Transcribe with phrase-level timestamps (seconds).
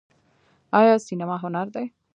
[0.79, 1.85] آیا سینما هنر دی؟